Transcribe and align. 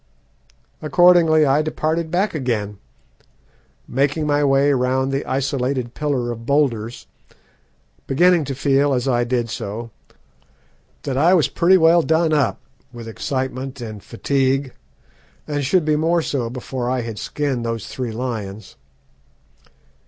Accordingly 0.81 1.45
I 1.45 1.61
departed 1.61 2.09
back 2.09 2.33
again, 2.33 2.79
making 3.87 4.25
my 4.25 4.43
way 4.43 4.73
round 4.73 5.11
the 5.11 5.23
isolated 5.27 5.93
pillar 5.93 6.31
of 6.31 6.43
boulders, 6.43 7.05
beginning 8.07 8.43
to 8.45 8.55
feel, 8.55 8.95
as 8.95 9.07
I 9.07 9.23
did 9.23 9.47
so, 9.51 9.91
that 11.03 11.17
I 11.19 11.35
was 11.35 11.49
pretty 11.49 11.77
well 11.77 12.01
done 12.01 12.33
up 12.33 12.59
with 12.91 13.07
excitement 13.07 13.79
and 13.79 14.03
fatigue, 14.03 14.73
and 15.47 15.63
should 15.63 15.85
be 15.85 15.95
more 15.95 16.23
so 16.23 16.49
before 16.49 16.89
I 16.89 17.01
had 17.01 17.19
skinned 17.19 17.63
those 17.63 17.85
three 17.85 18.11
lions. 18.11 18.77